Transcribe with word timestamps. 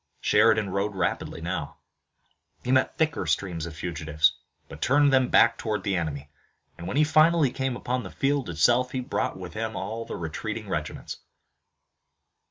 Sheridan 0.19 0.71
rode 0.71 0.95
rapidly 0.95 1.41
now. 1.41 1.77
He 2.63 2.71
met 2.71 2.97
thicker 2.97 3.27
streams 3.27 3.67
of 3.67 3.75
fugitives, 3.75 4.33
but 4.67 4.81
turned 4.81 5.13
them 5.13 5.29
back 5.29 5.59
toward 5.59 5.83
the 5.83 5.95
enemy, 5.95 6.31
and 6.75 6.87
when 6.87 6.97
he 6.97 7.03
finally 7.03 7.51
came 7.51 7.75
upon 7.75 8.01
the 8.01 8.09
field 8.09 8.49
itself 8.49 8.93
he 8.93 8.99
brought 8.99 9.37
with 9.37 9.53
him 9.53 9.75
all 9.75 10.03
the 10.03 10.15
retreating 10.15 10.67
regiments. 10.67 11.17